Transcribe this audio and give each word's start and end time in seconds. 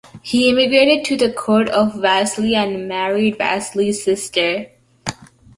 He 0.23 0.49
immigrated 0.49 1.05
to 1.05 1.15
the 1.15 1.31
court 1.31 1.69
of 1.69 2.01
Vasily 2.01 2.55
I 2.55 2.63
and 2.63 2.87
married 2.87 3.37
Vasily's 3.37 4.03
sister. 4.03 4.69